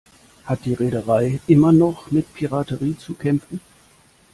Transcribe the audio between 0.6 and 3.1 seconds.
die Reederei immer noch mit Piraterie